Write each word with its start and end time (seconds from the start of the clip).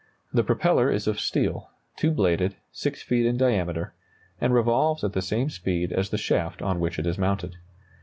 The 0.33 0.43
propeller 0.43 0.89
is 0.89 1.05
of 1.05 1.19
steel, 1.19 1.69
two 1.95 2.09
bladed, 2.09 2.55
6 2.71 3.03
feet 3.03 3.27
in 3.27 3.37
diameter, 3.37 3.93
and 4.39 4.51
revolves 4.51 5.03
at 5.03 5.13
the 5.13 5.21
same 5.21 5.51
speed 5.51 5.91
as 5.93 6.09
the 6.09 6.17
shaft 6.17 6.59
on 6.59 6.79
which 6.79 6.97
it 6.97 7.05
is 7.05 7.19
mounted. 7.19 7.57